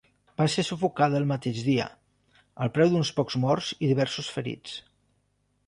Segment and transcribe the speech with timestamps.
[0.41, 1.85] Va ser sufocada el mateix dia,
[2.65, 4.77] al preu d'uns pocs morts i diversos ferits.